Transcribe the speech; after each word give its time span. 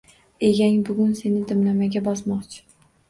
–Egang 0.47 0.79
bugun 0.87 1.13
seni 1.21 1.43
dimlamaga 1.51 2.03
bosmoqchi 2.09 2.63